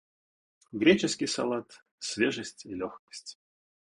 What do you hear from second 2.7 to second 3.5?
легкость.